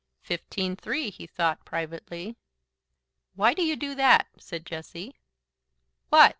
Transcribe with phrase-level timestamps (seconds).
[0.23, 2.35] "Fifteen three," he thought, privately.
[3.35, 5.13] "Why do you do that?" said Jessie.
[6.09, 6.29] "WHAT?"